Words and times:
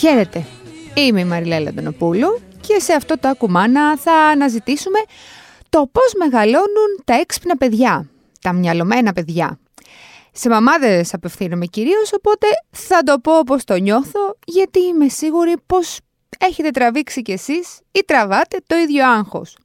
Χαίρετε, 0.00 0.46
είμαι 0.94 1.20
η 1.20 1.24
Μαριλέλα 1.24 1.72
Ντονοπούλου 1.72 2.40
και 2.60 2.78
σε 2.78 2.92
αυτό 2.92 3.18
το 3.18 3.28
ακουμάνα 3.28 3.96
θα 3.96 4.12
αναζητήσουμε 4.12 4.98
το 5.68 5.88
πώς 5.92 6.12
μεγαλώνουν 6.18 7.02
τα 7.04 7.14
έξυπνα 7.14 7.56
παιδιά, 7.56 8.10
τα 8.40 8.52
μυαλωμένα 8.52 9.12
παιδιά. 9.12 9.58
Σε 10.32 10.48
μαμάδες 10.48 11.14
απευθύνομαι 11.14 11.66
κυρίως, 11.66 12.12
οπότε 12.12 12.46
θα 12.70 13.02
το 13.02 13.18
πω 13.18 13.38
όπως 13.38 13.64
το 13.64 13.74
νιώθω, 13.74 14.36
γιατί 14.46 14.80
είμαι 14.80 15.08
σίγουρη 15.08 15.54
πως 15.66 15.98
έχετε 16.38 16.70
τραβήξει 16.70 17.22
κι 17.22 17.32
εσείς 17.32 17.80
ή 17.92 18.00
τραβάτε 18.06 18.58
το 18.66 18.76
ίδιο 18.76 19.10
άγχος. 19.10 19.56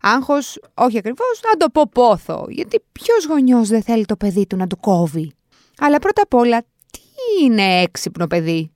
Άγχος, 0.00 0.60
όχι 0.74 0.98
ακριβώς, 0.98 1.40
να 1.48 1.56
το 1.56 1.66
πω 1.72 1.82
πόθο, 1.92 2.46
γιατί 2.48 2.84
ποιος 2.92 3.26
γονιός 3.26 3.68
δεν 3.68 3.82
θέλει 3.82 4.04
το 4.04 4.16
παιδί 4.16 4.46
του 4.46 4.56
να 4.56 4.66
του 4.66 4.76
κόβει. 4.80 5.32
Αλλά 5.78 5.98
πρώτα 5.98 6.22
απ' 6.22 6.34
όλα, 6.34 6.60
τι 6.90 7.44
είναι 7.44 7.80
έξυπνο 7.82 8.26
παιδί; 8.26 8.73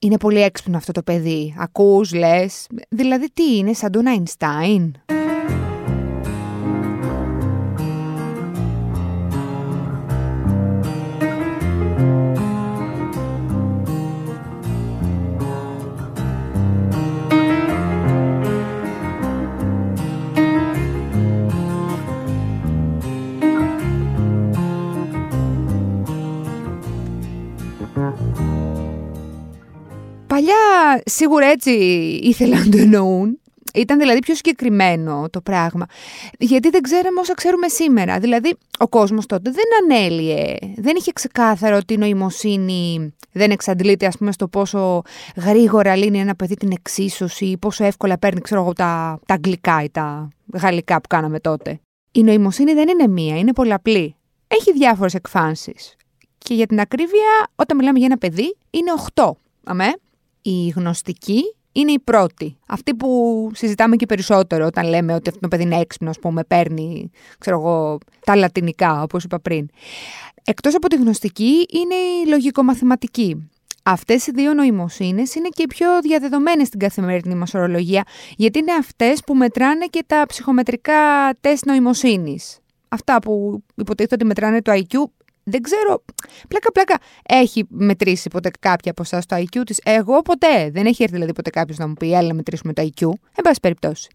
Είναι 0.00 0.16
πολύ 0.16 0.42
έξυπνο 0.42 0.76
αυτό 0.76 0.92
το 0.92 1.02
παιδί. 1.02 1.54
Ακούς, 1.58 2.14
λες. 2.14 2.66
Δηλαδή 2.88 3.30
τι 3.32 3.56
είναι, 3.56 3.72
σαν 3.72 3.90
τον 3.90 4.06
Αϊνστάιν. 4.06 4.94
Σίγουρα 31.04 31.46
έτσι 31.46 31.70
ήθελαν 32.22 32.58
να 32.58 32.68
το 32.68 32.78
εννοούν. 32.78 33.40
Ήταν 33.74 33.98
δηλαδή 33.98 34.18
πιο 34.18 34.34
συγκεκριμένο 34.34 35.28
το 35.30 35.40
πράγμα. 35.40 35.86
Γιατί 36.38 36.70
δεν 36.70 36.80
ξέραμε 36.80 37.20
όσα 37.20 37.34
ξέρουμε 37.34 37.68
σήμερα. 37.68 38.18
Δηλαδή, 38.18 38.56
ο 38.78 38.88
κόσμος 38.88 39.26
τότε 39.26 39.50
δεν 39.50 39.64
ανέλυε. 39.82 40.56
Δεν 40.76 40.96
είχε 40.96 41.12
ξεκάθαρο 41.12 41.76
ότι 41.76 41.94
η 41.94 41.96
νοημοσύνη 41.96 43.14
δεν 43.32 43.50
εξαντλείται, 43.50 44.06
ας 44.06 44.16
πούμε, 44.16 44.32
στο 44.32 44.48
πόσο 44.48 45.02
γρήγορα 45.36 45.96
λύνει 45.96 46.20
ένα 46.20 46.34
παιδί 46.34 46.54
την 46.54 46.70
εξίσωση 46.72 47.44
ή 47.44 47.56
πόσο 47.56 47.84
εύκολα 47.84 48.18
παίρνει, 48.18 48.40
ξέρω 48.40 48.60
εγώ, 48.60 48.72
τα, 48.72 49.20
τα 49.26 49.34
αγγλικά 49.34 49.82
ή 49.82 49.90
τα 49.90 50.28
γαλλικά 50.52 50.94
που 51.00 51.08
κάναμε 51.08 51.40
τότε. 51.40 51.80
Η 52.12 52.22
νοημοσύνη 52.22 52.72
δεν 52.72 52.88
είναι 52.88 53.08
μία, 53.08 53.38
είναι 53.38 53.52
πολλαπλή. 53.52 54.16
Έχει 54.46 54.72
διάφορες 54.72 55.14
εκφάνσεις. 55.14 55.96
Και 56.38 56.54
για 56.54 56.66
την 56.66 56.80
ακρίβεια, 56.80 57.48
όταν 57.56 57.76
μιλάμε 57.76 57.98
για 57.98 58.06
ένα 58.06 58.18
παιδί, 58.18 58.56
είναι 58.70 58.90
8. 59.14 59.30
Αμέ. 59.64 59.92
Η 60.48 60.68
γνωστική 60.68 61.54
είναι 61.72 61.92
η 61.92 61.98
πρώτη. 61.98 62.56
Αυτή 62.66 62.94
που 62.94 63.50
συζητάμε 63.54 63.96
και 63.96 64.06
περισσότερο 64.06 64.66
όταν 64.66 64.88
λέμε 64.88 65.14
ότι 65.14 65.28
αυτό 65.28 65.40
το 65.40 65.48
παιδί 65.48 65.62
είναι 65.62 65.76
έξυπνο, 65.76 66.10
ας 66.10 66.18
πούμε, 66.18 66.44
παίρνει, 66.44 67.10
ξέρω 67.38 67.58
εγώ, 67.58 67.98
τα 68.24 68.36
λατινικά, 68.36 69.02
όπως 69.02 69.24
είπα 69.24 69.40
πριν. 69.40 69.68
Εκτός 70.44 70.74
από 70.74 70.88
τη 70.88 70.96
γνωστική, 70.96 71.66
είναι 71.70 71.94
η 71.94 72.28
λογικομαθηματική. 72.28 73.48
Αυτές 73.82 74.26
οι 74.26 74.30
δύο 74.30 74.54
νοημοσύνες 74.54 75.34
είναι 75.34 75.48
και 75.48 75.62
οι 75.62 75.66
πιο 75.66 76.00
διαδεδομένες 76.00 76.66
στην 76.66 76.78
καθημερινή 76.78 77.34
μας 77.34 77.54
ορολογία, 77.54 78.04
γιατί 78.36 78.58
είναι 78.58 78.72
αυτές 78.72 79.20
που 79.26 79.34
μετράνε 79.34 79.86
και 79.86 80.04
τα 80.06 80.24
ψυχομετρικά 80.28 80.94
τεστ 81.40 81.66
νοημοσύνης. 81.66 82.58
Αυτά 82.88 83.18
που 83.18 83.62
υποτίθεται 83.74 84.14
ότι 84.14 84.24
μετράνε 84.24 84.62
το 84.62 84.72
IQ 84.72 85.04
δεν 85.48 85.62
ξέρω. 85.62 86.04
Πλάκα, 86.48 86.72
πλάκα. 86.72 86.98
Έχει 87.28 87.64
μετρήσει 87.68 88.28
ποτέ 88.28 88.50
κάποια 88.60 88.90
από 88.90 89.02
εσάς 89.02 89.26
το 89.26 89.36
IQ 89.36 89.62
της; 89.66 89.80
Εγώ 89.84 90.22
ποτέ. 90.22 90.70
Δεν 90.70 90.86
έχει 90.86 91.02
έρθει 91.02 91.14
δηλαδή 91.14 91.32
ποτέ 91.32 91.50
κάποιος 91.50 91.78
να 91.78 91.86
μου 91.86 91.94
πει: 91.94 92.12
Έλα, 92.12 92.26
να 92.26 92.34
μετρήσουμε 92.34 92.72
το 92.72 92.82
IQ. 92.82 93.06
Εν 93.08 93.42
πάση 93.42 93.60
περιπτώσει. 93.60 94.08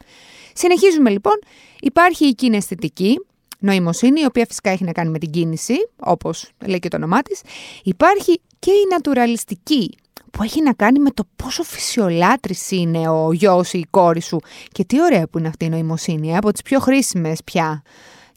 Συνεχίζουμε 0.54 1.10
λοιπόν. 1.10 1.34
Υπάρχει 1.82 2.26
η 2.26 2.34
κιναισθητική 2.34 3.26
νοημοσύνη, 3.60 4.22
η 4.22 4.26
οποία 4.26 4.46
φυσικά 4.46 4.70
έχει 4.70 4.84
να 4.84 4.92
κάνει 4.92 5.10
με 5.10 5.18
την 5.18 5.30
κίνηση, 5.30 5.74
όπως 6.00 6.50
λέει 6.66 6.80
και 6.80 6.88
το 6.88 6.98
όνομά 6.98 7.22
της. 7.22 7.42
Υπάρχει 7.84 8.42
και 8.60 8.72
η 8.72 8.88
νατουραλιστική, 8.92 9.98
που 10.32 10.44
έχει 10.44 10.62
να 10.62 10.74
κάνει 10.74 11.00
με 11.00 11.10
το 11.10 11.24
πόσο 11.36 11.64
φυσιολάτρης 11.64 12.72
είναι 12.72 13.10
ο 13.10 13.32
γιος 13.34 13.74
ή 13.74 13.80
η 13.80 13.88
κόρη 13.90 14.22
σου. 14.22 14.40
Και 14.72 14.86
τι 14.86 15.02
ωραία 15.02 15.28
που 15.28 15.38
είναι 15.38 15.48
αυτή 15.48 15.66
η 15.66 15.70
νοημοσύνη, 15.70 16.32
ε, 16.32 16.38
από 16.38 16.52
τις 16.52 16.62
πιο 16.62 16.80
χρήσιμες 16.80 17.44
πια 17.44 17.84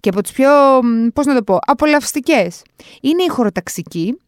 και 0.04 0.10
από 0.10 0.22
τις 0.22 0.32
πιο, 0.32 0.48
πώς 1.14 1.26
να 1.26 1.34
το 1.34 1.42
πω, 1.42 1.58
απολαυστικές. 1.66 2.62
Είναι 3.00 3.22
η 3.22 3.28
χωροταξική. 3.28 4.18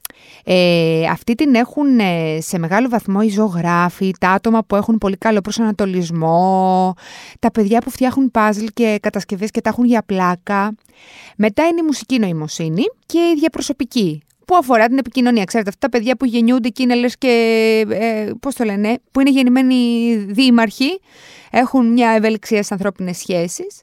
Ε, 0.44 1.06
αυτή 1.10 1.34
την 1.34 1.54
έχουν 1.54 1.98
ε, 1.98 2.38
σε 2.40 2.58
μεγάλο 2.58 2.88
βαθμό 2.88 3.20
οι 3.22 3.28
ζωγράφοι, 3.28 4.10
τα 4.20 4.30
άτομα 4.30 4.64
που 4.64 4.76
έχουν 4.76 4.98
πολύ 4.98 5.16
καλό 5.16 5.40
προσανατολισμό, 5.40 6.94
τα 7.38 7.50
παιδιά 7.50 7.80
που 7.80 7.90
φτιάχνουν 7.90 8.30
παζλ 8.30 8.64
και 8.74 8.98
κατασκευές 9.02 9.50
και 9.50 9.60
τα 9.60 9.70
έχουν 9.70 9.84
για 9.84 10.02
πλάκα. 10.02 10.74
Μετά 11.36 11.62
είναι 11.62 11.80
η 11.80 11.84
μουσική 11.84 12.18
νοημοσύνη 12.18 12.82
και 13.06 13.18
η 13.18 13.38
διαπροσωπική, 13.38 14.22
που 14.44 14.56
αφορά 14.56 14.86
την 14.86 14.98
επικοινωνία. 14.98 15.44
Ξέρετε, 15.44 15.68
αυτά 15.68 15.88
τα 15.88 15.98
παιδιά 15.98 16.16
που 16.16 16.24
γεννιούνται 16.24 16.68
και 16.68 16.82
είναι 16.82 16.94
λες 16.94 17.16
και, 17.18 17.84
ε, 17.88 18.30
πώς 18.40 18.54
το 18.54 18.64
λένε, 18.64 18.98
που 19.12 19.20
είναι 19.20 19.30
γεννημένοι 19.30 20.14
δήμαρχοι, 20.16 21.00
έχουν 21.50 21.92
μια 21.92 22.10
ευελιξία 22.10 22.56
στις 22.56 22.72
ανθρώπινες 22.72 23.16
σχέσεις. 23.16 23.82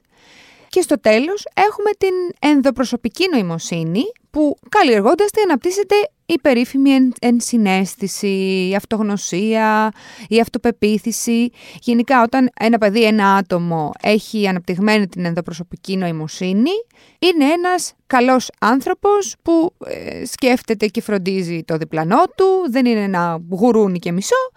Και 0.74 0.80
στο 0.80 1.00
τέλος 1.00 1.44
έχουμε 1.54 1.90
την 1.98 2.48
ενδοπροσωπική 2.50 3.28
νοημοσύνη 3.32 4.02
που 4.30 4.56
καλλιεργώντας 4.68 5.30
τη 5.30 5.40
αναπτύσσεται 5.40 5.94
η 6.26 6.38
περίφημη 6.42 6.90
ενσυναίσθηση, 7.20 8.66
η 8.70 8.74
αυτογνωσία, 8.74 9.92
η 10.28 10.40
αυτοπεποίθηση. 10.40 11.50
Γενικά 11.80 12.22
όταν 12.22 12.50
ένα 12.60 12.78
παιδί, 12.78 13.04
ένα 13.04 13.34
άτομο 13.34 13.90
έχει 14.02 14.48
αναπτυγμένη 14.48 15.08
την 15.08 15.24
ενδοπροσωπική 15.24 15.96
νοημοσύνη, 15.96 16.70
είναι 17.18 17.44
ένας 17.44 17.92
καλός 18.06 18.50
άνθρωπος 18.60 19.34
που 19.42 19.74
ε, 19.86 20.24
σκέφτεται 20.26 20.86
και 20.86 21.00
φροντίζει 21.00 21.62
το 21.64 21.76
διπλανό 21.76 22.22
του, 22.36 22.70
δεν 22.70 22.86
είναι 22.86 23.02
ένα 23.02 23.40
γουρούνι 23.50 23.98
και 23.98 24.12
μισό 24.12 24.50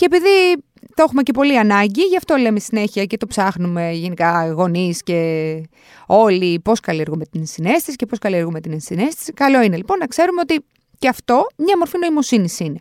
και 0.00 0.06
επειδή 0.06 0.64
το 1.00 1.06
έχουμε 1.08 1.22
και 1.22 1.32
πολύ 1.32 1.58
ανάγκη, 1.58 2.02
γι' 2.02 2.16
αυτό 2.16 2.36
λέμε 2.36 2.58
συνέχεια 2.58 3.04
και 3.04 3.16
το 3.16 3.26
ψάχνουμε 3.26 3.92
γενικά 3.92 4.52
γονείς 4.52 5.02
και 5.02 5.62
όλοι 6.06 6.60
πώς 6.60 6.80
καλλιεργούμε 6.80 7.24
την 7.24 7.46
συνέστηση 7.46 7.96
και 7.96 8.06
πώς 8.06 8.18
καλλιεργούμε 8.18 8.60
την 8.60 8.72
ενσυναίσθηση. 8.72 9.32
Καλό 9.32 9.62
είναι 9.62 9.76
λοιπόν 9.76 9.98
να 9.98 10.06
ξέρουμε 10.06 10.40
ότι 10.40 10.64
και 10.98 11.08
αυτό 11.08 11.46
μια 11.56 11.78
μορφή 11.78 11.98
νοημοσύνης 11.98 12.60
είναι. 12.60 12.78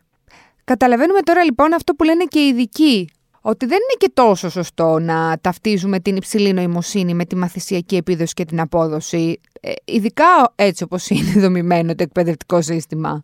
Καταλαβαίνουμε 0.64 1.20
τώρα 1.20 1.44
λοιπόν 1.44 1.74
αυτό 1.74 1.94
που 1.94 2.04
λένε 2.04 2.24
και 2.24 2.40
οι 2.40 2.48
ειδικοί, 2.48 3.10
ότι 3.42 3.66
δεν 3.66 3.78
είναι 3.78 3.98
και 3.98 4.12
τόσο 4.14 4.50
σωστό 4.50 5.00
να 5.00 5.38
ταυτίζουμε 5.42 6.00
την 6.00 6.16
υψηλή 6.16 6.54
νοημοσύνη 6.54 7.14
με 7.14 7.26
τη 7.26 7.36
μαθησιακή 7.36 7.96
επίδοση 7.96 8.34
και 8.34 8.46
την 8.46 8.60
απόδοση, 8.60 9.40
ε, 9.62 9.72
ειδικά 9.86 10.54
έτσι 10.56 10.84
όπως 10.84 11.10
είναι 11.10 11.32
δομημένο 11.42 11.96
το 11.96 12.04
εκπαιδευτικό 12.04 12.62
σύστημα 12.62 13.24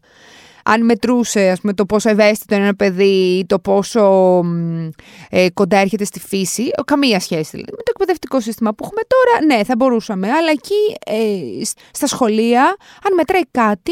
αν 0.67 0.85
μετρούσε 0.85 1.49
ας 1.49 1.59
πούμε, 1.59 1.73
το 1.73 1.85
πόσο 1.85 2.09
ευαίσθητο 2.09 2.55
είναι 2.55 2.63
ένα 2.63 2.75
παιδί 2.75 3.37
ή 3.37 3.45
το 3.45 3.59
πόσο 3.59 4.41
ε, 5.29 5.49
κοντά 5.49 5.77
έρχεται 5.77 6.05
στη 6.05 6.19
φύση, 6.19 6.69
καμία 6.85 7.19
σχέση 7.19 7.49
δηλαδή. 7.51 7.71
με 7.71 7.83
το 7.83 7.89
εκπαιδευτικό 7.89 8.39
σύστημα 8.39 8.73
που 8.73 8.83
έχουμε 8.83 9.01
τώρα, 9.07 9.45
ναι, 9.45 9.63
θα 9.63 9.75
μπορούσαμε. 9.75 10.31
Αλλά 10.31 10.51
εκεί 10.51 10.95
ε, 11.05 11.63
στα 11.91 12.07
σχολεία, 12.07 12.63
αν 13.03 13.13
μετράει 13.15 13.41
κάτι 13.51 13.91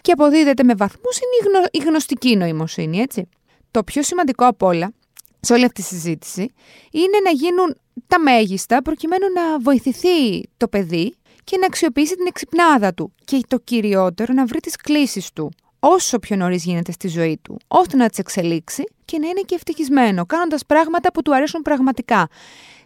και 0.00 0.12
αποδίδεται 0.12 0.62
με 0.62 0.74
βαθμούς, 0.74 1.16
είναι 1.16 1.68
η, 1.70 1.78
γνωστική 1.78 2.36
νοημοσύνη, 2.36 2.98
έτσι. 2.98 3.28
Το 3.70 3.84
πιο 3.84 4.02
σημαντικό 4.02 4.46
απ' 4.46 4.62
όλα 4.62 4.92
σε 5.40 5.52
όλη 5.52 5.64
αυτή 5.64 5.82
τη 5.82 5.86
συζήτηση 5.86 6.52
είναι 6.90 7.18
να 7.24 7.30
γίνουν 7.30 7.76
τα 8.06 8.18
μέγιστα 8.18 8.82
προκειμένου 8.82 9.26
να 9.34 9.58
βοηθηθεί 9.58 10.48
το 10.56 10.68
παιδί 10.68 11.14
και 11.44 11.56
να 11.56 11.66
αξιοποιήσει 11.66 12.14
την 12.14 12.26
εξυπνάδα 12.26 12.94
του. 12.94 13.12
Και 13.24 13.40
το 13.48 13.58
κυριότερο 13.58 14.32
να 14.32 14.46
βρει 14.46 14.60
τις 14.60 14.76
κλήσεις 14.76 15.32
του 15.32 15.50
όσο 15.80 16.18
πιο 16.18 16.36
νωρίς 16.36 16.64
γίνεται 16.64 16.92
στη 16.92 17.08
ζωή 17.08 17.38
του, 17.42 17.56
ώστε 17.68 17.96
να 17.96 18.08
τις 18.08 18.18
εξελίξει 18.18 18.84
και 19.04 19.18
να 19.18 19.28
είναι 19.28 19.40
και 19.40 19.54
ευτυχισμένο, 19.54 20.26
κάνοντας 20.26 20.66
πράγματα 20.66 21.12
που 21.12 21.22
του 21.22 21.34
αρέσουν 21.34 21.62
πραγματικά. 21.62 22.28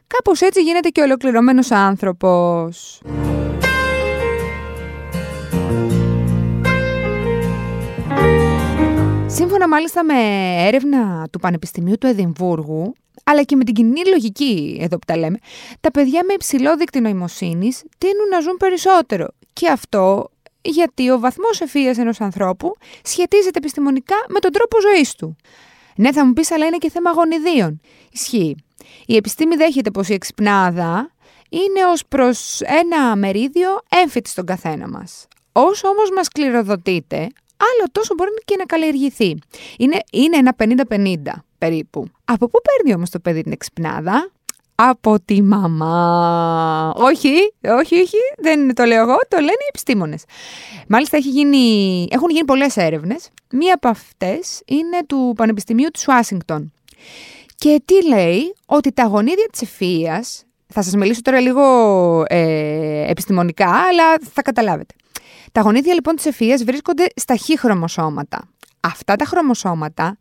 Κάπως 0.07 0.41
έτσι 0.41 0.63
γίνεται 0.63 0.89
και 0.89 1.01
ολοκληρωμένος 1.01 1.71
άνθρωπος. 1.71 3.01
Σύμφωνα 9.27 9.69
μάλιστα 9.69 10.05
με 10.05 10.15
έρευνα 10.67 11.29
του 11.33 11.39
Πανεπιστημίου 11.39 11.99
του 11.99 12.07
Εδιμβούργου, 12.07 12.95
αλλά 13.25 13.43
και 13.43 13.57
με 13.57 13.65
την 13.65 13.75
κοινή 13.75 14.07
λογική 14.09 14.79
εδώ 14.81 14.99
που 14.99 15.07
τα 15.07 15.17
λέμε, 15.17 15.39
τα 15.81 15.91
παιδιά 15.91 16.25
με 16.25 16.33
υψηλό 16.33 16.77
δίκτυο 16.77 17.01
νοημοσύνης 17.01 17.83
τείνουν 17.99 18.29
να 18.31 18.41
ζουν 18.41 18.57
περισσότερο. 18.57 19.27
Και 19.53 19.69
αυτό 19.69 20.31
γιατί 20.63 21.11
ο 21.11 21.19
βαθμός 21.19 21.61
ευφυία 21.61 21.95
ενός 21.99 22.21
ανθρώπου 22.21 22.73
σχετίζεται 23.03 23.59
επιστημονικά 23.59 24.17
με 24.29 24.41
τον 24.41 24.53
τρόπο 24.53 24.81
ζωής 24.81 25.15
του. 25.15 25.37
Ναι, 25.97 26.13
θα 26.13 26.27
μου 26.27 26.33
πεις, 26.33 26.51
αλλά 26.51 26.67
είναι 26.67 26.77
και 26.79 26.91
θέμα 26.91 27.11
γονιδίων. 27.11 27.81
Ισχύει. 28.13 28.57
Η 29.07 29.17
επιστήμη 29.17 29.57
δέχεται 29.57 29.91
πως 29.91 30.09
η 30.09 30.13
εξυπνάδα 30.13 31.11
είναι 31.49 31.85
ως 31.93 32.07
προς 32.07 32.61
ένα 32.61 33.17
μερίδιο 33.17 33.81
έμφυτη 33.89 34.29
στον 34.29 34.47
καθένα 34.47 34.89
μας. 34.89 35.27
Όσο 35.53 35.89
όμως 35.89 36.11
μας 36.11 36.29
κληροδοτείται, 36.29 37.17
άλλο 37.57 37.89
τόσο 37.93 38.15
μπορεί 38.15 38.31
και 38.45 38.57
να 38.57 38.65
καλλιεργηθεί. 38.65 39.35
Είναι, 39.77 39.99
είναι 40.13 40.37
ένα 40.37 40.55
50-50 40.89 41.17
περίπου. 41.59 42.07
Από 42.25 42.49
πού 42.49 42.59
παίρνει 42.63 42.95
όμως 42.95 43.11
το 43.11 43.21
παιδί 43.21 43.43
την 43.43 43.53
εξυπνάδα; 43.53 44.31
Από 44.85 45.21
τη 45.25 45.43
μαμά. 45.43 46.93
Όχι, 46.97 47.35
όχι, 47.79 48.01
όχι, 48.01 48.17
δεν 48.39 48.75
το 48.75 48.85
λέω 48.85 49.03
εγώ, 49.03 49.19
το 49.29 49.37
λένε 49.37 49.51
οι 49.51 49.69
επιστήμονες. 49.69 50.25
Μάλιστα 50.89 51.17
έχει 51.17 51.29
γίνει, 51.29 52.07
έχουν 52.11 52.31
γίνει 52.31 52.45
πολλές 52.45 52.77
έρευνες. 52.77 53.29
Μία 53.51 53.75
από 53.75 53.89
αυτές 53.89 54.63
είναι 54.67 55.05
του 55.07 55.33
Πανεπιστημίου 55.37 55.89
του 55.93 56.01
Ουάσιγκτον. 56.09 56.73
Και 57.57 57.83
τι 57.85 58.07
λέει, 58.07 58.55
ότι 58.67 58.93
τα 58.93 59.05
γονίδια 59.05 59.49
της 59.53 59.63
ευφύειας, 59.63 60.45
θα 60.67 60.83
σας 60.83 60.95
μιλήσω 60.95 61.23
τώρα 61.23 61.41
λίγο 61.41 61.63
ε, 62.27 63.11
επιστημονικά, 63.11 63.71
αλλά 63.71 64.19
θα 64.33 64.43
καταλάβετε. 64.43 64.95
Τα 65.53 65.61
γονίδια 65.61 65.95
λοιπόν 65.95 66.17
της 66.17 66.25
ευφυΐας 66.25 66.65
βρίσκονται 66.65 67.07
στα 67.17 67.37
χ 67.37 67.59
χρωμοσώματα. 67.59 68.49
Αυτά 68.81 69.17
τα 69.17 69.25
χρωμοσώματα 69.25 70.19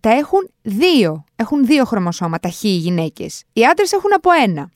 τα 0.00 0.10
έχουν 0.10 0.50
δύο. 0.62 1.24
Έχουν 1.36 1.66
δύο 1.66 1.84
χρωμοσώματα 1.84 2.50
χ 2.50 2.62
οι 2.62 2.68
γυναίκες. 2.68 3.42
Οι 3.52 3.64
άντρες 3.64 3.92
έχουν 3.92 4.12
από 4.14 4.30
ένα. 4.44 4.70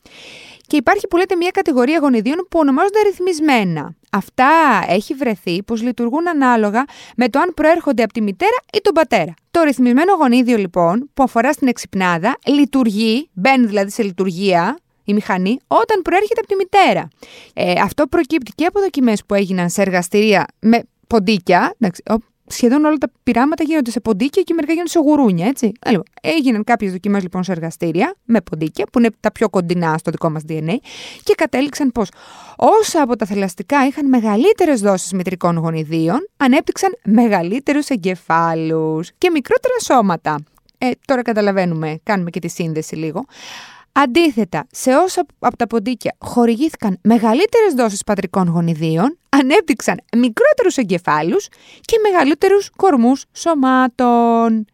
Και 0.66 0.76
υπάρχει 0.76 1.06
που 1.06 1.16
λέτε 1.16 1.36
μια 1.36 1.50
κατηγορία 1.50 1.98
γονιδίων 1.98 2.46
που 2.50 2.58
ονομάζονται 2.58 2.98
αριθμισμένα. 2.98 3.94
Αυτά 4.10 4.48
έχει 4.88 5.14
βρεθεί 5.14 5.62
πως 5.62 5.82
λειτουργούν 5.82 6.28
ανάλογα 6.28 6.84
με 7.16 7.28
το 7.28 7.38
αν 7.38 7.52
προέρχονται 7.54 8.02
από 8.02 8.12
τη 8.12 8.20
μητέρα 8.20 8.56
ή 8.72 8.78
τον 8.82 8.94
πατέρα. 8.94 9.34
Το 9.50 9.62
ρυθμισμένο 9.62 10.12
γονίδιο 10.12 10.56
λοιπόν 10.56 11.10
που 11.14 11.22
αφορά 11.22 11.52
στην 11.52 11.68
εξυπνάδα 11.68 12.38
λειτουργεί, 12.46 13.28
μπαίνει 13.32 13.66
δηλαδή 13.66 13.90
σε 13.90 14.02
λειτουργία 14.02 14.78
η 15.04 15.12
μηχανή 15.14 15.58
όταν 15.66 16.02
προέρχεται 16.02 16.40
από 16.40 16.48
τη 16.48 16.54
μητέρα. 16.54 17.08
Ε, 17.54 17.80
αυτό 17.80 18.06
προκύπτει 18.06 18.52
και 18.54 18.64
από 18.64 18.80
δοκιμές 18.80 19.24
που 19.24 19.34
έγιναν 19.34 19.70
σε 19.70 19.82
εργαστήρια 19.82 20.46
με 20.60 20.82
ποντίκια. 21.06 21.74
Εντάξει, 21.78 22.02
σχεδόν 22.50 22.84
όλα 22.84 22.96
τα 22.96 23.10
πειράματα 23.22 23.64
γίνονται 23.64 23.90
σε 23.90 24.00
ποντίκια 24.00 24.42
και 24.42 24.54
μερικά 24.54 24.72
γίνονται 24.72 24.90
σε 24.90 24.98
γουρούνια, 24.98 25.46
έτσι. 25.46 25.72
Ε, 25.80 25.90
λοιπόν, 25.90 26.04
έγιναν 26.22 26.64
κάποιες 26.64 26.92
δοκιμές 26.92 27.22
λοιπόν 27.22 27.44
σε 27.44 27.52
εργαστήρια 27.52 28.14
με 28.24 28.40
ποντίκια, 28.40 28.86
που 28.92 28.98
είναι 28.98 29.10
τα 29.20 29.32
πιο 29.32 29.48
κοντινά 29.48 29.98
στο 29.98 30.10
δικό 30.10 30.30
μας 30.30 30.42
DNA, 30.48 30.74
και 31.22 31.34
κατέληξαν 31.34 31.92
πως 31.92 32.08
όσα 32.56 33.02
από 33.02 33.16
τα 33.16 33.26
θελαστικά 33.26 33.86
είχαν 33.86 34.08
μεγαλύτερες 34.08 34.80
δόσεις 34.80 35.12
μητρικών 35.12 35.56
γονιδίων, 35.56 36.28
ανέπτυξαν 36.36 36.98
μεγαλύτερους 37.04 37.88
εγκεφάλους 37.88 39.10
και 39.18 39.30
μικρότερα 39.30 39.74
σώματα. 39.80 40.38
Ε, 40.78 40.90
τώρα 41.04 41.22
καταλαβαίνουμε, 41.22 42.00
κάνουμε 42.02 42.30
και 42.30 42.40
τη 42.40 42.48
σύνδεση 42.48 42.94
λίγο. 42.94 43.24
Αντίθετα, 43.92 44.66
σε 44.70 44.94
όσα 44.94 45.26
από 45.38 45.56
τα 45.56 45.66
ποντίκια 45.66 46.16
χορηγήθηκαν 46.18 46.98
μεγαλύτερες 47.02 47.74
δόσεις 47.76 48.02
πατρικών 48.02 48.48
γονιδίων, 48.48 49.18
ανέπτυξαν 49.28 49.96
μικρότερους 50.16 50.76
εγκεφάλους 50.76 51.48
και 51.80 51.96
μεγαλύτερους 52.02 52.70
κορμούς 52.76 53.24
σωμάτων. 53.32 54.64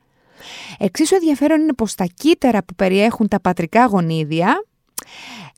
Εξίσου 0.79 1.15
ενδιαφέρον 1.15 1.61
είναι 1.61 1.75
πως 1.75 1.95
τα 1.95 2.07
κύτταρα 2.15 2.65
που 2.65 2.75
περιέχουν 2.75 3.29
τα 3.29 3.41
πατρικά 3.41 3.87
γονίδια, 3.87 4.65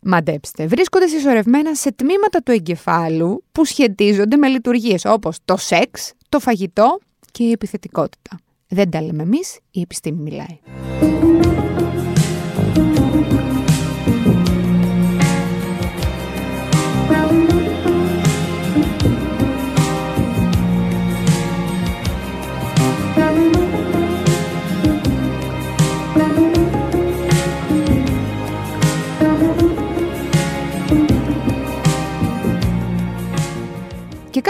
μαντέψτε, 0.02 0.66
βρίσκονται 0.66 1.06
συσσωρευμένα 1.06 1.74
σε 1.74 1.92
τμήματα 1.92 2.42
του 2.42 2.52
εγκεφάλου 2.52 3.44
που 3.52 3.64
σχετίζονται 3.64 4.36
με 4.36 4.48
λειτουργίες 4.48 5.04
όπως 5.04 5.38
το 5.44 5.56
σεξ, 5.56 6.12
το 6.28 6.40
φαγητό 6.40 6.98
και 7.32 7.44
η 7.44 7.50
επιθετικότητα. 7.50 8.38
Δεν 8.68 8.90
τα 8.90 9.02
λέμε 9.02 9.22
εμείς, 9.22 9.58
η 9.70 9.80
επιστήμη 9.80 10.20
μιλάει. 10.20 11.37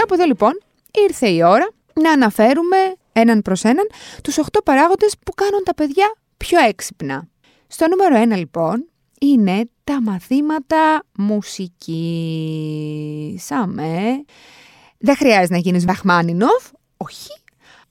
Και 0.09 0.15
κάπου 0.15 0.23
εδώ 0.23 0.25
λοιπόν 0.25 0.61
ήρθε 1.07 1.29
η 1.29 1.43
ώρα 1.43 1.69
να 1.93 2.11
αναφέρουμε 2.11 2.77
έναν 3.13 3.41
προς 3.41 3.63
έναν 3.63 3.87
τους 4.23 4.39
8 4.39 4.43
παράγοντες 4.63 5.15
που 5.25 5.33
κάνουν 5.33 5.63
τα 5.63 5.73
παιδιά 5.73 6.15
πιο 6.37 6.59
έξυπνα. 6.59 7.27
Στο 7.67 7.85
νούμερο 7.87 8.33
1 8.33 8.37
λοιπόν 8.37 8.89
είναι 9.19 9.69
τα 9.83 10.01
μαθήματα 10.01 11.03
μουσικής. 11.17 11.91
Αμέ. 13.51 14.23
Δεν 14.97 15.15
χρειάζεται 15.15 15.53
να 15.53 15.59
γίνεις 15.59 15.85
Βαχμάνινοφ, 15.85 16.63
όχι. 16.97 17.31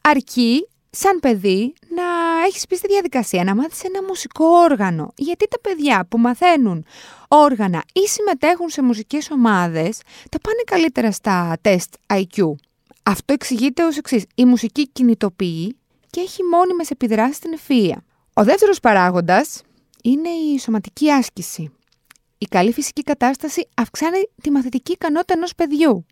Αρκεί 0.00 0.69
σαν 0.91 1.19
παιδί 1.20 1.75
να 1.94 2.05
έχεις 2.48 2.66
πει 2.66 2.76
στη 2.76 2.86
διαδικασία 2.86 3.44
να 3.44 3.54
μάθεις 3.54 3.84
ένα 3.84 4.02
μουσικό 4.02 4.44
όργανο. 4.44 5.12
Γιατί 5.16 5.48
τα 5.48 5.60
παιδιά 5.60 6.06
που 6.08 6.18
μαθαίνουν 6.18 6.84
όργανα 7.28 7.82
ή 7.92 8.08
συμμετέχουν 8.08 8.68
σε 8.68 8.82
μουσικές 8.82 9.30
ομάδες 9.30 10.00
τα 10.30 10.38
πάνε 10.40 10.62
καλύτερα 10.66 11.12
στα 11.12 11.56
τεστ 11.60 11.94
IQ. 12.06 12.52
Αυτό 13.02 13.32
εξηγείται 13.32 13.84
ως 13.84 13.96
εξής. 13.96 14.24
Η 14.34 14.44
μουσική 14.44 14.88
κινητοποιεί 14.88 15.76
και 16.10 16.20
έχει 16.20 16.42
μόνιμες 16.42 16.90
επιδράσεις 16.90 17.36
στην 17.36 17.58
ευφυΐα. 17.58 17.96
Ο 18.32 18.44
δεύτερος 18.44 18.80
παράγοντας 18.80 19.62
είναι 20.02 20.28
η 20.28 20.58
σωματική 20.58 21.10
άσκηση. 21.10 21.72
Η 22.38 22.46
καλή 22.46 22.72
φυσική 22.72 23.02
κατάσταση 23.02 23.68
αυξάνει 23.74 24.18
τη 24.42 24.50
μαθητική 24.50 24.92
ικανότητα 24.92 25.34
ενός 25.34 25.54
παιδιού. 25.54 26.06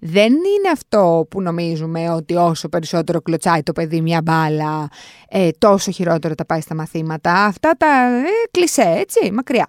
Δεν 0.00 0.32
είναι 0.32 0.68
αυτό 0.72 1.26
που 1.30 1.42
νομίζουμε 1.42 2.10
ότι 2.10 2.34
όσο 2.34 2.68
περισσότερο 2.68 3.20
κλωτσάει 3.20 3.62
το 3.62 3.72
παιδί 3.72 4.00
μια 4.00 4.20
μπάλα, 4.22 4.88
ε, 5.28 5.48
τόσο 5.58 5.90
χειρότερο 5.90 6.34
τα 6.34 6.46
πάει 6.46 6.60
στα 6.60 6.74
μαθήματα. 6.74 7.44
Αυτά 7.44 7.70
τα 7.78 7.86
ε, 7.86 8.22
κλισέ, 8.50 8.94
έτσι, 8.96 9.30
μακριά. 9.32 9.68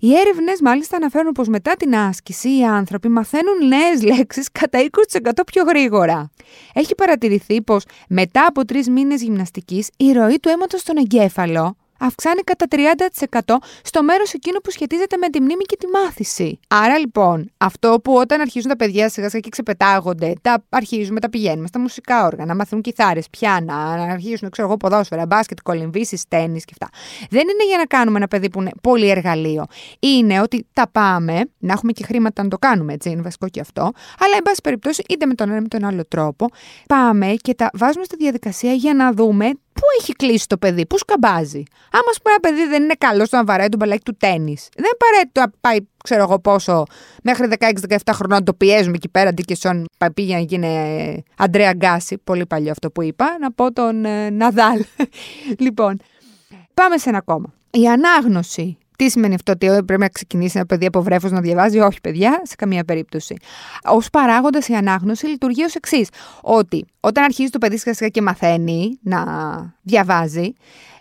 Οι 0.00 0.16
έρευνες 0.16 0.60
μάλιστα 0.60 0.96
αναφέρουν 0.96 1.32
πως 1.32 1.48
μετά 1.48 1.72
την 1.76 1.96
άσκηση 1.96 2.58
οι 2.58 2.64
άνθρωποι 2.64 3.08
μαθαίνουν 3.08 3.66
νέες 3.66 4.02
λέξεις 4.02 4.48
κατά 4.52 4.78
20% 5.18 5.30
πιο 5.46 5.62
γρήγορα. 5.62 6.30
Έχει 6.72 6.94
παρατηρηθεί 6.94 7.62
πως 7.62 7.84
μετά 8.08 8.46
από 8.48 8.64
τρεις 8.64 8.88
μήνες 8.88 9.22
γυμναστικής 9.22 9.88
η 9.96 10.12
ροή 10.12 10.38
του 10.40 10.48
αίματος 10.48 10.80
στον 10.80 10.96
εγκέφαλο 10.96 11.76
αυξάνει 11.98 12.40
κατά 12.40 12.66
30% 12.70 13.40
στο 13.82 14.02
μέρος 14.02 14.32
εκείνο 14.32 14.58
που 14.58 14.70
σχετίζεται 14.70 15.16
με 15.16 15.28
τη 15.28 15.40
μνήμη 15.40 15.64
και 15.64 15.76
τη 15.76 15.86
μάθηση. 15.86 16.60
Άρα 16.68 16.98
λοιπόν, 16.98 17.50
αυτό 17.56 18.00
που 18.04 18.14
όταν 18.14 18.40
αρχίζουν 18.40 18.68
τα 18.68 18.76
παιδιά 18.76 19.08
σιγά 19.08 19.28
σιγά 19.28 19.40
και 19.40 19.48
ξεπετάγονται, 19.48 20.32
τα 20.42 20.64
αρχίζουμε, 20.68 21.20
τα 21.20 21.30
πηγαίνουμε 21.30 21.66
στα 21.66 21.78
μουσικά 21.78 22.24
όργανα, 22.24 22.54
μαθαίνουν 22.54 22.82
κιθάρες, 22.82 23.30
πιάνα, 23.30 23.96
να 23.96 24.02
αρχίζουν, 24.02 24.50
ξέρω 24.50 24.68
εγώ, 24.68 24.76
ποδόσφαιρα, 24.76 25.26
μπάσκετ, 25.26 25.58
κολυμβήσεις, 25.62 26.28
τέννη 26.28 26.60
και 26.60 26.72
αυτά. 26.72 26.88
Δεν 27.30 27.40
είναι 27.40 27.64
για 27.68 27.76
να 27.76 27.84
κάνουμε 27.84 28.16
ένα 28.16 28.28
παιδί 28.28 28.50
που 28.50 28.60
είναι 28.60 28.70
πολύ 28.82 29.08
εργαλείο. 29.08 29.64
Είναι 29.98 30.40
ότι 30.40 30.66
τα 30.72 30.88
πάμε, 30.92 31.40
να 31.58 31.72
έχουμε 31.72 31.92
και 31.92 32.04
χρήματα 32.04 32.42
να 32.42 32.48
το 32.48 32.58
κάνουμε, 32.58 32.92
έτσι, 32.92 33.10
είναι 33.10 33.22
βασικό 33.22 33.48
και 33.48 33.60
αυτό, 33.60 33.82
αλλά 34.18 34.36
εν 34.36 34.42
πάση 34.42 34.60
περιπτώσει, 34.62 35.02
είτε 35.08 35.26
με 35.26 35.34
τον 35.34 35.48
ένα 35.48 35.56
ή 35.56 35.60
με 35.60 35.68
τον 35.68 35.84
άλλο 35.84 36.06
τρόπο, 36.08 36.46
πάμε 36.86 37.34
και 37.40 37.54
τα 37.54 37.70
βάζουμε 37.72 38.04
στη 38.04 38.16
διαδικασία 38.16 38.72
για 38.72 38.94
να 38.94 39.12
δούμε 39.12 39.50
Πού 39.76 39.86
έχει 40.00 40.12
κλείσει 40.12 40.48
το 40.48 40.56
παιδί, 40.56 40.86
πού 40.86 40.98
σκαμπάζει; 40.98 41.62
Άμα 41.90 42.12
σου 42.12 42.20
ένα 42.24 42.40
παιδί 42.40 42.66
δεν 42.66 42.82
είναι 42.82 42.94
καλό 42.98 43.24
στο 43.24 43.36
να 43.36 43.44
βαράει 43.44 43.68
τον 43.68 43.78
μπαλάκι 43.78 44.02
του 44.02 44.16
τέννη. 44.16 44.56
Δεν 44.76 44.90
απαραίτητο 44.92 45.40
να 45.40 45.50
πάει, 45.60 45.78
ξέρω 46.04 46.22
εγώ 46.22 46.38
πόσο, 46.38 46.84
μέχρι 47.22 47.48
16-17 47.88 47.96
χρονών 48.12 48.44
το 48.44 48.54
πιέζουμε 48.54 48.94
εκεί 48.96 49.08
πέρα. 49.08 49.32
και 49.32 49.54
σον 49.54 49.84
πήγε 50.14 50.34
να 50.34 50.40
γίνει 50.40 50.66
ε, 50.66 51.22
Αντρέα 51.36 51.72
Γκάση. 51.72 52.18
Πολύ 52.24 52.46
παλιό 52.46 52.70
αυτό 52.70 52.90
που 52.90 53.02
είπα. 53.02 53.36
Να 53.40 53.52
πω 53.52 53.72
τον 53.72 54.04
ε, 54.04 54.30
Ναδάλ. 54.30 54.84
λοιπόν, 55.64 56.00
πάμε 56.74 56.98
σε 56.98 57.08
ένα 57.08 57.18
ακόμα. 57.18 57.54
Η 57.70 57.88
ανάγνωση 57.88 58.78
τι 58.96 59.10
σημαίνει 59.10 59.34
αυτό, 59.34 59.52
ότι 59.52 59.66
πρέπει 59.84 60.00
να 60.00 60.08
ξεκινήσει 60.08 60.52
ένα 60.56 60.66
παιδί 60.66 60.86
από 60.86 61.02
βρέφος 61.02 61.30
να 61.30 61.40
διαβάζει, 61.40 61.78
Όχι, 61.78 62.00
παιδιά, 62.00 62.42
σε 62.44 62.54
καμία 62.54 62.84
περίπτωση. 62.84 63.36
Ω 63.84 63.98
παράγοντας, 64.12 64.68
η 64.68 64.74
ανάγνωση 64.74 65.26
λειτουργεί 65.26 65.64
ως 65.64 65.74
εξής: 65.74 66.08
Ότι 66.40 66.86
όταν 67.00 67.24
αρχίζει 67.24 67.50
το 67.50 67.58
παιδί 67.58 67.78
σιγά 67.78 68.08
και 68.08 68.22
μαθαίνει 68.22 68.98
να 69.02 69.24
διαβάζει, 69.82 70.52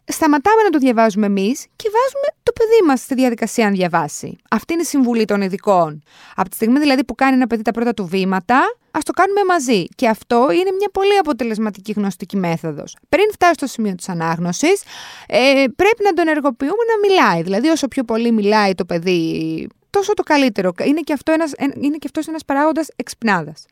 σταματάμε 0.05 0.61
να 0.61 0.69
το 0.69 0.77
διαβάζουμε 0.77 1.25
εμείς 1.25 1.65
και 1.75 1.89
βάζουμε 1.93 2.27
το 2.43 2.44
παιδί 2.59 2.87
μας 2.87 2.99
στη 2.99 3.13
διαδικασία 3.13 3.65
να 3.65 3.71
διαβάσει. 3.71 4.37
Αυτή 4.49 4.73
είναι 4.73 4.81
η 4.81 4.85
συμβουλή 4.85 5.25
των 5.25 5.41
ειδικών. 5.41 6.03
Από 6.35 6.49
τη 6.49 6.55
στιγμή 6.55 6.79
δηλαδή 6.79 7.03
που 7.03 7.15
κάνει 7.15 7.33
ένα 7.33 7.47
παιδί 7.47 7.61
τα 7.61 7.71
πρώτα 7.71 7.93
του 7.93 8.05
βήματα, 8.05 8.59
ας 8.91 9.03
το 9.03 9.11
κάνουμε 9.11 9.41
μαζί. 9.47 9.85
Και 9.95 10.07
αυτό 10.07 10.47
είναι 10.51 10.71
μια 10.77 10.89
πολύ 10.91 11.17
αποτελεσματική 11.17 11.91
γνωστική 11.91 12.37
μέθοδος. 12.37 12.95
Πριν 13.09 13.25
φτάσει 13.31 13.53
στο 13.53 13.67
σημείο 13.67 13.95
της 13.95 14.09
ανάγνωσης, 14.09 14.83
ε, 15.27 15.63
πρέπει 15.75 16.03
να 16.03 16.13
τον 16.13 16.27
ενεργοποιούμε 16.27 16.83
να 16.91 17.07
μιλάει. 17.07 17.41
Δηλαδή, 17.41 17.67
όσο 17.67 17.87
πιο 17.87 18.03
πολύ 18.03 18.31
μιλάει 18.31 18.75
το 18.75 18.85
παιδί, 18.85 19.67
τόσο 19.89 20.13
το 20.13 20.23
καλύτερο. 20.23 20.71
Είναι 20.83 21.01
και 21.01 21.13
αυτό 21.13 21.31
ένας, 21.31 21.51
είναι 21.59 21.97
και 21.97 22.05
αυτός 22.05 22.27
ένας 22.27 22.45
παράγοντας 22.45 22.87
εξυπνάδας. 22.95 23.65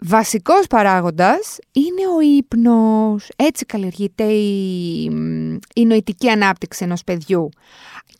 Βασικός 0.00 0.66
παράγοντας 0.66 1.58
είναι 1.72 2.06
ο 2.16 2.20
ύπνος. 2.20 3.28
Έτσι 3.36 3.64
καλλιεργείται 3.64 4.24
η, 4.24 5.02
η 5.74 5.84
νοητική 5.84 6.28
ανάπτυξη 6.28 6.84
ενός 6.84 7.04
παιδιού. 7.04 7.48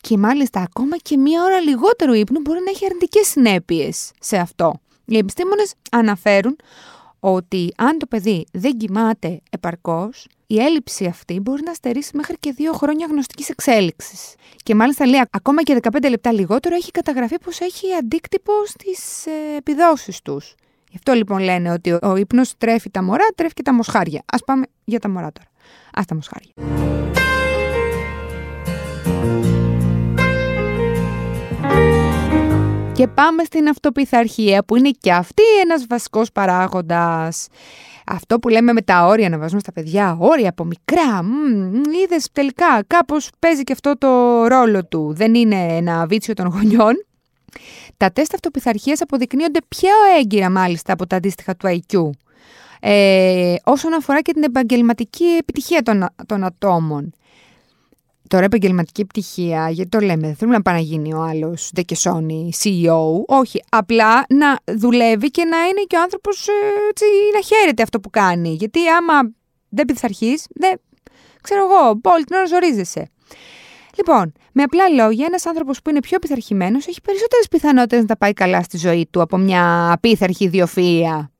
Και 0.01 0.17
μάλιστα 0.17 0.61
ακόμα 0.61 0.97
και 0.97 1.17
μία 1.17 1.43
ώρα 1.43 1.59
λιγότερο 1.59 2.13
ύπνο 2.13 2.39
μπορεί 2.39 2.59
να 2.65 2.69
έχει 2.69 2.85
αρνητικές 2.85 3.27
συνέπειες 3.27 4.11
σε 4.19 4.37
αυτό. 4.37 4.73
Οι 5.05 5.17
επιστήμονες 5.17 5.73
αναφέρουν 5.91 6.55
ότι 7.19 7.73
αν 7.77 7.97
το 7.97 8.05
παιδί 8.05 8.45
δεν 8.51 8.77
κοιμάται 8.77 9.41
επαρκώς, 9.49 10.27
η 10.47 10.59
έλλειψη 10.59 11.05
αυτή 11.05 11.39
μπορεί 11.39 11.61
να 11.63 11.73
στερήσει 11.73 12.17
μέχρι 12.17 12.35
και 12.39 12.51
δύο 12.51 12.73
χρόνια 12.73 13.07
γνωστικής 13.09 13.49
εξέλιξης. 13.49 14.35
Και 14.63 14.75
μάλιστα 14.75 15.05
λέει 15.05 15.21
ακόμα 15.31 15.63
και 15.63 15.79
15 15.81 16.09
λεπτά 16.09 16.31
λιγότερο 16.31 16.75
έχει 16.75 16.91
καταγραφεί 16.91 17.39
πως 17.39 17.59
έχει 17.59 17.93
αντίκτυπο 17.93 18.53
στις 18.65 19.25
ε, 19.25 19.57
επιδόσεις 19.57 20.21
τους. 20.21 20.55
Γι' 20.89 20.95
αυτό 20.95 21.13
λοιπόν 21.13 21.39
λένε 21.39 21.71
ότι 21.71 21.97
ο 22.01 22.15
ύπνος 22.15 22.57
τρέφει 22.57 22.89
τα 22.89 23.03
μωρά, 23.03 23.27
τρέφει 23.35 23.53
και 23.53 23.61
τα 23.61 23.73
μοσχάρια. 23.73 24.23
Α 24.25 24.37
πάμε 24.37 24.65
για 24.83 24.99
τα 24.99 25.09
μωρά 25.09 25.31
τώρα. 25.31 25.49
Α 25.93 26.01
τα 26.07 26.15
μοσχάρια. 26.15 26.53
Και 32.93 33.07
πάμε 33.07 33.43
στην 33.43 33.67
αυτοπιθαρχία 33.67 34.63
που 34.63 34.75
είναι 34.75 34.89
και 34.89 35.11
αυτή 35.11 35.43
ένας 35.63 35.85
βασικός 35.87 36.31
παράγοντας. 36.31 37.47
Αυτό 38.05 38.39
που 38.39 38.49
λέμε 38.49 38.73
με 38.73 38.81
τα 38.81 39.05
όρια 39.05 39.29
να 39.29 39.37
βάζουμε 39.37 39.59
στα 39.59 39.71
παιδιά, 39.71 40.17
όρια 40.19 40.49
από 40.49 40.65
μικρά, 40.65 41.21
είδες 42.03 42.29
τελικά 42.31 42.83
κάπως 42.87 43.29
παίζει 43.39 43.63
και 43.63 43.73
αυτό 43.73 43.97
το 43.97 44.07
ρόλο 44.47 44.85
του. 44.85 45.13
Δεν 45.15 45.35
είναι 45.35 45.55
ένα 45.55 46.05
βίτσιο 46.05 46.33
των 46.33 46.47
γονιών. 46.47 46.93
Τα 47.99 48.11
τεστ 48.11 48.33
αυτοπιθαρχίας 48.33 49.01
αποδεικνύονται 49.01 49.59
πιο 49.67 49.89
έγκυρα 50.19 50.49
μάλιστα 50.49 50.93
από 50.93 51.07
τα 51.07 51.15
αντίστοιχα 51.15 51.55
του 51.55 51.67
IQ. 51.67 52.09
Ε, 52.79 53.55
όσον 53.63 53.93
αφορά 53.93 54.21
και 54.21 54.33
την 54.33 54.43
επαγγελματική 54.43 55.25
επιτυχία 55.25 55.81
των, 55.81 56.05
των 56.25 56.43
ατόμων. 56.43 57.13
Τώρα 58.27 58.45
επαγγελματική 58.45 59.05
πτυχία, 59.05 59.69
γιατί 59.69 59.89
το 59.89 59.99
λέμε, 59.99 60.27
δεν 60.27 60.35
θέλουμε 60.35 60.57
να 60.57 60.61
πάει 60.61 60.75
να 60.75 60.81
γίνει 60.81 61.13
ο 61.13 61.21
άλλο 61.21 61.57
Ντεκεσόνη, 61.73 62.51
CEO. 62.63 63.25
Όχι, 63.25 63.63
απλά 63.69 64.25
να 64.29 64.75
δουλεύει 64.77 65.31
και 65.31 65.43
να 65.45 65.57
είναι 65.57 65.81
και 65.87 65.95
ο 65.95 66.01
άνθρωπος 66.01 66.47
ε, 66.47 67.33
να 67.33 67.41
χαίρεται 67.41 67.83
αυτό 67.83 67.99
που 67.99 68.09
κάνει. 68.09 68.53
Γιατί 68.53 68.87
άμα 68.87 69.31
δεν 69.69 69.85
πειθαρχεί, 69.85 70.41
δεν. 70.49 70.79
ξέρω 71.41 71.61
εγώ, 71.63 71.99
όλη 72.03 72.23
την 72.23 72.35
ώρα 72.35 72.45
ζορίζεσαι. 72.45 73.09
Λοιπόν, 73.99 74.33
με 74.51 74.63
απλά 74.63 74.89
λόγια, 74.89 75.25
ένας 75.25 75.45
άνθρωπος 75.45 75.81
που 75.81 75.89
είναι 75.89 75.99
πιο 75.99 76.19
πειθαρχημένος 76.19 76.87
έχει 76.87 77.01
περισσότερες 77.01 77.47
πιθανότητες 77.47 77.99
να 77.99 78.05
τα 78.05 78.17
πάει 78.17 78.33
καλά 78.33 78.63
στη 78.63 78.77
ζωή 78.77 79.07
του 79.11 79.21
από 79.21 79.37
μια 79.37 79.91
απίθαρχη 79.91 80.43
ιδιοφυα. 80.43 81.31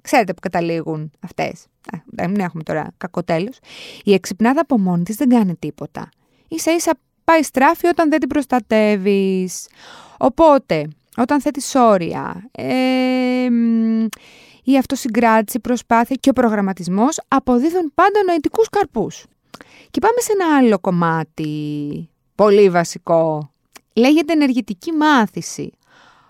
Ξέρετε 0.00 0.34
που 0.34 0.40
καταλήγουν 0.40 1.10
αυτές. 1.20 1.66
Δεν 2.06 2.34
έχουμε 2.34 2.62
τώρα 2.62 2.88
κακό 2.96 3.22
τέλος. 3.22 3.58
Η 4.04 4.12
εξυπνάδα 4.12 4.60
από 4.60 4.78
μόνη 4.78 5.02
της 5.02 5.16
δεν 5.16 5.28
κάνει 5.28 5.56
τίποτα 5.56 6.10
ίσα 6.52 6.74
ίσα 6.74 6.98
πάει 7.24 7.42
στράφη 7.42 7.86
όταν 7.86 8.10
δεν 8.10 8.20
την 8.20 8.28
προστατεύεις. 8.28 9.68
Οπότε, 10.18 10.88
όταν 11.16 11.40
θέτεις 11.40 11.74
όρια, 11.74 12.48
ε, 12.52 13.48
η 14.64 14.78
αυτοσυγκράτηση, 14.78 15.56
η 15.56 15.60
προσπάθεια 15.60 16.16
και 16.20 16.30
ο 16.30 16.32
προγραμματισμός 16.32 17.20
αποδίδουν 17.28 17.92
πάντα 17.94 18.22
νοητικούς 18.26 18.68
καρπούς. 18.68 19.24
Και 19.90 20.00
πάμε 20.00 20.20
σε 20.20 20.32
ένα 20.32 20.56
άλλο 20.56 20.78
κομμάτι, 20.78 22.08
πολύ 22.34 22.70
βασικό. 22.70 23.50
Λέγεται 23.92 24.32
ενεργητική 24.32 24.92
μάθηση. 24.92 25.72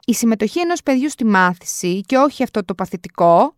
Η 0.04 0.14
συμμετοχή 0.14 0.60
ενός 0.60 0.82
παιδιού 0.82 1.10
στη 1.10 1.24
μάθηση 1.24 2.00
και 2.00 2.16
όχι 2.16 2.42
αυτό 2.42 2.64
το 2.64 2.74
παθητικό, 2.74 3.54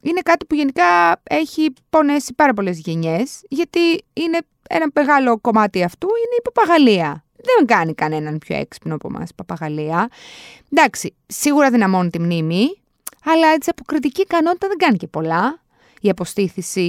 είναι 0.00 0.20
κάτι 0.20 0.44
που 0.44 0.54
γενικά 0.54 1.20
έχει 1.22 1.72
πονέσει 1.90 2.34
πάρα 2.34 2.52
πολλές 2.52 2.78
γενιές, 2.78 3.40
γιατί 3.48 3.80
είναι 4.12 4.38
ένα 4.68 4.86
μεγάλο 4.94 5.38
κομμάτι 5.38 5.82
αυτού 5.82 6.06
είναι 6.06 6.36
η 6.38 6.42
παπαγαλία. 6.42 7.24
Δεν 7.36 7.66
κάνει 7.66 7.94
κανέναν 7.94 8.38
πιο 8.38 8.56
έξυπνο 8.56 8.94
από 8.94 9.08
εμάς 9.14 9.30
η 9.30 9.34
παπαγαλία. 9.34 10.08
Εντάξει, 10.72 11.14
σίγουρα 11.26 11.70
δυναμώνει 11.70 12.10
τη 12.10 12.18
μνήμη, 12.18 12.82
αλλά 13.24 13.46
έτσι 13.46 13.70
αποκριτική 13.70 14.20
ικανότητα 14.20 14.68
δεν 14.68 14.76
κάνει 14.76 14.96
και 14.96 15.06
πολλά. 15.06 15.61
Η 16.02 16.08
αποστήθηση 16.08 16.80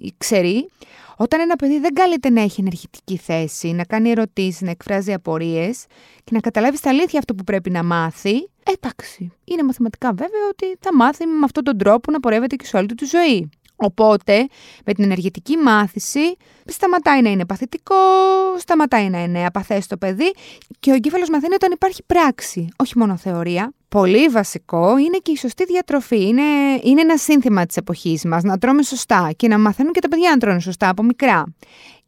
η 0.00 0.12
ξερή. 0.18 0.68
Όταν 1.16 1.40
ένα 1.40 1.56
παιδί 1.56 1.78
δεν 1.78 1.94
καλείται 1.94 2.30
να 2.30 2.40
έχει 2.40 2.60
ενεργητική 2.60 3.16
θέση, 3.16 3.72
να 3.72 3.84
κάνει 3.84 4.10
ερωτήσεις, 4.10 4.60
να 4.60 4.70
εκφράζει 4.70 5.12
απορίες 5.12 5.84
και 6.24 6.30
να 6.30 6.40
καταλάβει 6.40 6.76
στα 6.76 6.88
αλήθεια 6.88 7.18
αυτό 7.18 7.34
που 7.34 7.44
πρέπει 7.44 7.70
να 7.70 7.82
μάθει, 7.84 8.50
εντάξει, 8.62 9.32
είναι 9.44 9.62
μαθηματικά 9.62 10.08
βέβαιο 10.08 10.48
ότι 10.50 10.76
θα 10.80 10.94
μάθει 10.94 11.26
με 11.26 11.44
αυτόν 11.44 11.64
τον 11.64 11.78
τρόπο 11.78 12.10
να 12.10 12.20
πορεύεται 12.20 12.56
και 12.56 12.64
σε 12.64 12.76
όλη 12.76 12.86
του 12.86 12.94
τη 12.94 13.04
ζωή. 13.04 13.48
Οπότε, 13.76 14.46
με 14.84 14.92
την 14.94 15.04
ενεργητική 15.04 15.56
μάθηση, 15.56 16.36
σταματάει 16.64 17.22
να 17.22 17.30
είναι 17.30 17.46
παθητικό, 17.46 17.94
σταματάει 18.58 19.08
να 19.08 19.22
είναι 19.22 19.46
απαθές 19.46 19.86
το 19.86 19.96
παιδί 19.96 20.34
και 20.80 20.90
ο 20.90 20.94
εγκέφαλος 20.94 21.28
μαθαίνει 21.28 21.54
όταν 21.54 21.70
υπάρχει 21.72 22.02
πράξη, 22.06 22.68
όχι 22.76 22.98
μόνο 22.98 23.16
θεωρία. 23.16 23.72
Πολύ 23.88 24.28
βασικό 24.28 24.98
είναι 24.98 25.18
και 25.22 25.32
η 25.32 25.36
σωστή 25.36 25.64
διατροφή. 25.64 26.26
Είναι, 26.26 26.42
είναι 26.82 27.00
ένα 27.00 27.16
σύνθημα 27.16 27.66
της 27.66 27.76
εποχής 27.76 28.24
μας, 28.24 28.42
να 28.42 28.58
τρώμε 28.58 28.82
σωστά 28.82 29.30
και 29.36 29.48
να 29.48 29.58
μαθαίνουν 29.58 29.92
και 29.92 30.00
τα 30.00 30.08
παιδιά 30.08 30.30
να 30.30 30.36
τρώνε 30.36 30.60
σωστά 30.60 30.88
από 30.88 31.02
μικρά. 31.02 31.44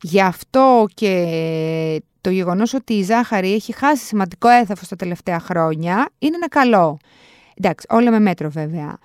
Γι' 0.03 0.21
αυτό 0.21 0.87
και 0.95 2.03
το 2.21 2.31
γεγονός 2.31 2.75
ότι 2.75 2.93
η 2.93 3.03
ζάχαρη 3.03 3.53
έχει 3.53 3.73
χάσει 3.73 4.05
σημαντικό 4.05 4.49
έθαφος 4.49 4.89
τα 4.89 4.97
τελευταία 4.97 5.41
χρόνια 5.41 6.09
είναι 6.19 6.37
ένα 6.37 6.49
καλό. 6.49 6.99
Εντάξει, 7.55 7.87
όλα 7.91 8.11
με 8.11 8.19
μέτρο 8.19 8.51
βέβαια. 8.51 8.99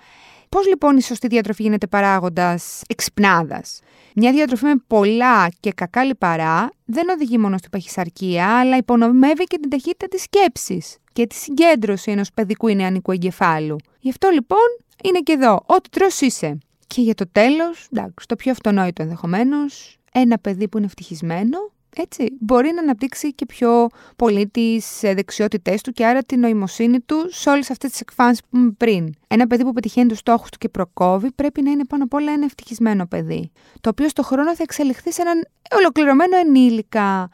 Πώς 0.48 0.66
λοιπόν 0.66 0.96
η 0.96 1.02
σωστή 1.02 1.26
διατροφή 1.26 1.62
γίνεται 1.62 1.86
παράγοντας 1.86 2.82
εξυπνάδας; 2.88 3.80
Μια 4.14 4.32
διατροφή 4.32 4.64
με 4.64 4.74
πολλά 4.86 5.48
και 5.60 5.72
κακά 5.72 6.04
λιπαρά 6.04 6.70
δεν 6.84 7.08
οδηγεί 7.08 7.38
μόνο 7.38 7.58
στην 7.58 7.70
παχυσαρκία, 7.70 8.58
αλλά 8.58 8.76
υπονομεύει 8.76 9.44
και 9.44 9.58
την 9.58 9.70
ταχύτητα 9.70 10.06
της 10.08 10.22
σκέψης 10.22 10.96
και 11.16 11.26
τη 11.26 11.34
συγκέντρωση 11.34 12.10
ενός 12.10 12.32
παιδικού 12.32 12.68
ή 12.68 12.74
νεανικού 12.74 13.12
εγκεφάλου. 13.12 13.76
Γι' 14.00 14.10
αυτό 14.10 14.28
λοιπόν 14.28 14.78
είναι 15.04 15.20
και 15.20 15.32
εδώ. 15.32 15.62
Ό,τι 15.66 15.88
τρως 15.88 16.20
είσαι. 16.20 16.58
Και 16.86 17.00
για 17.00 17.14
το 17.14 17.24
τέλος, 17.32 17.88
εντάξει, 17.92 18.26
το 18.26 18.36
πιο 18.36 18.50
αυτονόητο 18.50 19.02
ενδεχομένως, 19.02 19.98
ένα 20.12 20.38
παιδί 20.38 20.68
που 20.68 20.76
είναι 20.76 20.86
ευτυχισμένο 20.86 21.58
έτσι, 21.96 22.36
μπορεί 22.40 22.72
να 22.74 22.80
αναπτύξει 22.80 23.34
και 23.34 23.46
πιο 23.46 23.86
πολύ 24.16 24.48
τις 24.48 25.02
ε, 25.02 25.14
δεξιότητές 25.14 25.80
του 25.82 25.92
και 25.92 26.06
άρα 26.06 26.22
την 26.22 26.40
νοημοσύνη 26.40 27.00
του 27.00 27.26
σε 27.30 27.50
όλες 27.50 27.70
αυτές 27.70 27.90
τις 27.90 28.00
εκφάνσεις 28.00 28.40
που 28.40 28.48
είπαμε 28.52 28.70
πριν. 28.76 29.14
Ένα 29.26 29.46
παιδί 29.46 29.64
που 29.64 29.72
πετυχαίνει 29.72 30.08
τους 30.08 30.18
στόχους 30.18 30.50
του 30.50 30.58
και 30.58 30.68
προκόβει 30.68 31.32
πρέπει 31.32 31.62
να 31.62 31.70
είναι 31.70 31.84
πάνω 31.84 32.04
απ' 32.04 32.14
όλα 32.14 32.32
ένα 32.32 32.44
ευτυχισμένο 32.44 33.06
παιδί, 33.06 33.50
το 33.80 33.88
οποίο 33.88 34.08
στο 34.08 34.22
χρόνο 34.22 34.54
θα 34.54 34.62
εξελιχθεί 34.62 35.12
σε 35.12 35.22
έναν 35.22 35.48
ολοκληρωμένο 35.76 36.36
ενήλικα. 36.36 37.28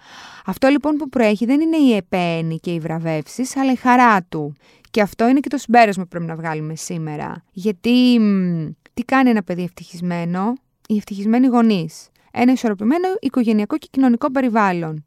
Αυτό 0.46 0.68
λοιπόν 0.68 0.96
που 0.96 1.08
προέχει 1.08 1.44
δεν 1.44 1.60
είναι 1.60 1.76
η 1.76 1.96
επένη 1.96 2.58
και 2.58 2.72
οι 2.72 2.80
βραβεύσεις, 2.80 3.56
αλλά 3.56 3.72
η 3.72 3.76
χαρά 3.76 4.22
του. 4.22 4.54
Και 4.90 5.00
αυτό 5.00 5.28
είναι 5.28 5.40
και 5.40 5.48
το 5.48 5.56
συμπέρασμα 5.56 6.02
που 6.02 6.08
πρέπει 6.08 6.24
να 6.24 6.34
βγάλουμε 6.34 6.76
σήμερα. 6.76 7.44
Γιατί 7.52 8.20
τι 8.94 9.02
κάνει 9.02 9.30
ένα 9.30 9.42
παιδί 9.42 9.62
ευτυχισμένο, 9.62 10.52
οι 10.88 10.96
ευτυχισμένοι 10.96 11.46
γονείς 11.46 12.08
ένα 12.32 12.52
ισορροπημένο 12.52 13.08
οικογενειακό 13.20 13.78
και 13.78 13.88
κοινωνικό 13.90 14.30
περιβάλλον. 14.30 15.04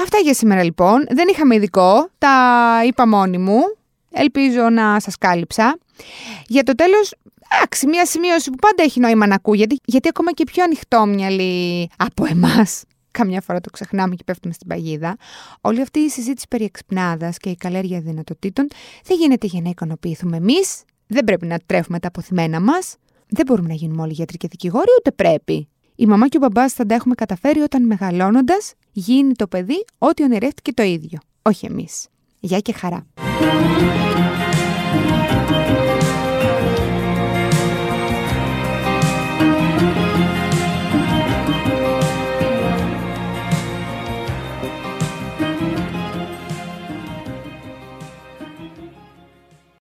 Αυτά 0.00 0.18
για 0.18 0.34
σήμερα 0.34 0.62
λοιπόν. 0.62 1.06
Δεν 1.10 1.28
είχαμε 1.28 1.54
ειδικό, 1.54 2.08
τα 2.18 2.80
είπα 2.86 3.06
μόνη 3.06 3.38
μου. 3.38 3.60
Ελπίζω 4.10 4.68
να 4.70 5.00
σας 5.00 5.18
κάλυψα. 5.18 5.78
Για 6.46 6.62
το 6.62 6.74
τέλος, 6.74 7.14
εντάξει, 7.48 7.86
μια 7.86 8.06
σημείωση 8.06 8.50
που 8.50 8.56
πάντα 8.56 8.82
έχει 8.82 9.00
νόημα 9.00 9.26
να 9.26 9.34
ακούγεται, 9.34 9.76
γιατί 9.84 10.08
ακόμα 10.08 10.32
και 10.32 10.44
πιο 10.44 10.64
ανοιχτόμυαλοι 10.64 11.88
από 11.96 12.24
εμάς, 12.26 12.82
καμιά 13.10 13.40
φορά 13.40 13.60
το 13.60 13.70
ξεχνάμε 13.70 14.14
και 14.14 14.24
πέφτουμε 14.24 14.54
στην 14.54 14.68
παγίδα, 14.68 15.16
όλη 15.60 15.80
αυτή 15.80 15.98
η 15.98 16.08
συζήτηση 16.08 16.46
περί 16.48 16.64
εξυπνάδας 16.64 17.36
και 17.36 17.50
η 17.50 17.56
καλέργεια 17.56 18.00
δυνατοτήτων 18.00 18.68
δεν 19.04 19.16
γίνεται 19.16 19.46
για 19.46 19.60
να 19.60 19.68
ικανοποιηθούμε 19.68 20.36
εμείς, 20.36 20.82
δεν 21.06 21.24
πρέπει 21.24 21.46
να 21.46 21.58
τρέφουμε 21.66 21.98
τα 21.98 22.08
αποθυμένα 22.08 22.60
μας, 22.60 22.96
δεν 23.28 23.46
μπορούμε 23.46 23.68
να 23.68 23.74
γίνουμε 23.74 24.02
όλοι 24.02 24.12
γιατροί 24.12 24.36
και 24.36 24.48
δικηγόροι, 24.48 24.88
ούτε 24.98 25.10
πρέπει. 25.10 25.68
Η 25.96 26.06
μαμά 26.06 26.28
και 26.28 26.36
ο 26.36 26.40
μπαμπάς 26.40 26.72
θα 26.72 26.86
τα 26.86 26.94
έχουμε 26.94 27.14
καταφέρει 27.14 27.60
όταν 27.60 27.82
μεγαλώνοντας 27.86 28.74
γίνει 28.92 29.34
το 29.34 29.46
παιδί 29.46 29.84
ό,τι 29.98 30.22
ονειρεύτηκε 30.22 30.72
το 30.72 30.82
ίδιο. 30.82 31.18
Όχι 31.42 31.66
εμείς. 31.66 32.06
Γεια 32.40 32.58
και 32.58 32.72
χαρά. 32.72 33.06